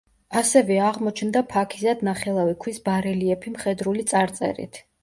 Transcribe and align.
ასევე 0.39 0.77
აღმოჩნდა 0.85 1.43
ფაქიზად 1.53 2.03
ნახელავი 2.09 2.59
ქვის 2.65 2.83
ბარელიეფი 2.89 3.57
მხედრული 3.59 4.11
წარწერით. 4.15 4.87